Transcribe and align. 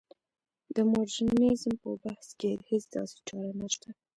د 0.75 0.77
مډرنیزم 0.91 1.73
په 1.83 1.89
بحث 2.03 2.27
کې 2.39 2.49
هېڅ 2.69 2.83
داسې 2.95 3.17
چاره 3.27 3.51
نشته. 3.61 3.89